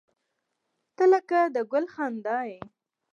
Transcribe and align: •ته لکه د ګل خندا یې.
•ته 0.95 1.03
لکه 1.13 1.39
د 1.55 1.57
ګل 1.71 1.85
خندا 1.93 2.39
یې. 2.49 2.59